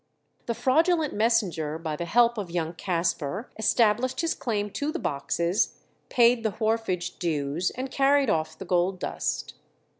[0.47, 5.77] The fraudulent messenger, by the help of young Caspar, established his claim to the boxes,
[6.09, 9.53] paid the wharfage dues, and carried off the gold dust.